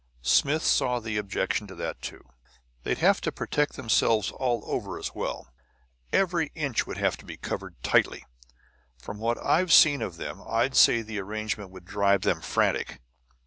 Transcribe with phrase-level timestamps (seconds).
[0.23, 2.27] Smith saw the objection to that, too.
[2.81, 5.53] "They'd have to protect themselves all over as well;
[6.11, 8.25] every inch would have to be covered tightly.
[8.97, 12.99] From what I've seen of them I'd say that the arrangement would drive them frantic.